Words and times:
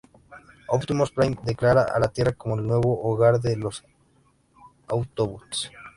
Optimus 0.67 1.11
Prime 1.11 1.37
declara 1.43 1.83
a 1.83 1.99
la 1.99 2.07
Tierra 2.07 2.31
como 2.33 2.55
el 2.55 2.65
nuevo 2.65 3.03
hogar 3.03 3.39
de 3.39 3.55
los 3.55 3.85
Autobots. 4.87 5.69